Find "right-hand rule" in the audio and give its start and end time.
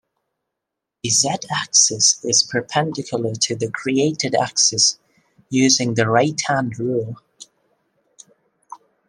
6.09-7.17